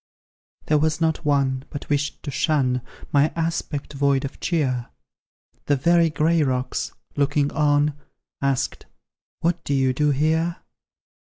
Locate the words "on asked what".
7.51-9.63